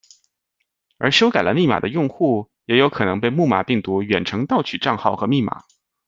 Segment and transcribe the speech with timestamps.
[0.97, 5.61] 而修改了密码的用户，也有可能被木马病毒远程盗取账号和密码。